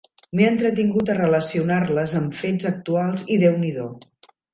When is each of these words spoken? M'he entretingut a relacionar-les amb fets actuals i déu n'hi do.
M'he 0.37 0.45
entretingut 0.51 1.09
a 1.13 1.17
relacionar-les 1.17 2.15
amb 2.21 2.33
fets 2.39 2.69
actuals 2.71 3.27
i 3.37 3.39
déu 3.45 3.59
n'hi 3.61 3.71
do. 3.77 3.85